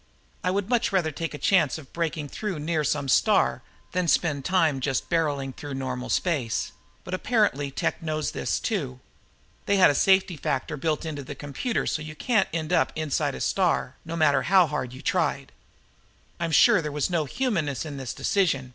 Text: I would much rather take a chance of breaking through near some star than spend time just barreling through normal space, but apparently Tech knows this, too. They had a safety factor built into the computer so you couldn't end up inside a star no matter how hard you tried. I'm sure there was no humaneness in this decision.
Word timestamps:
I 0.43 0.49
would 0.49 0.67
much 0.67 0.91
rather 0.91 1.11
take 1.11 1.35
a 1.35 1.37
chance 1.37 1.77
of 1.77 1.93
breaking 1.93 2.27
through 2.29 2.57
near 2.57 2.83
some 2.83 3.07
star 3.07 3.61
than 3.91 4.07
spend 4.07 4.43
time 4.43 4.79
just 4.79 5.11
barreling 5.11 5.53
through 5.55 5.75
normal 5.75 6.09
space, 6.09 6.71
but 7.03 7.13
apparently 7.13 7.69
Tech 7.69 8.01
knows 8.01 8.31
this, 8.31 8.59
too. 8.59 8.99
They 9.67 9.75
had 9.77 9.91
a 9.91 9.93
safety 9.93 10.37
factor 10.37 10.75
built 10.75 11.05
into 11.05 11.21
the 11.21 11.35
computer 11.35 11.85
so 11.85 12.01
you 12.01 12.15
couldn't 12.15 12.49
end 12.51 12.73
up 12.73 12.91
inside 12.95 13.35
a 13.35 13.41
star 13.41 13.93
no 14.03 14.15
matter 14.15 14.41
how 14.41 14.65
hard 14.65 14.91
you 14.91 15.03
tried. 15.03 15.51
I'm 16.39 16.49
sure 16.51 16.81
there 16.81 16.91
was 16.91 17.11
no 17.11 17.25
humaneness 17.25 17.85
in 17.85 17.97
this 17.97 18.15
decision. 18.15 18.69